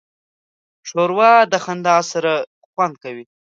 ښوروا 0.87 1.33
د 1.51 1.53
خندا 1.63 1.97
سره 2.11 2.31
خوند 2.71 2.93
کوي. 3.03 3.25